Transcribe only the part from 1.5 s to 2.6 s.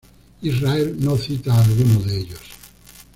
a alguno de ellos.